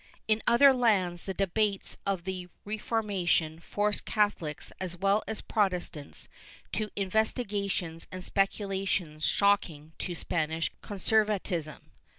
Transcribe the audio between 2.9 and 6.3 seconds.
mation forced Catholics as well as Protestants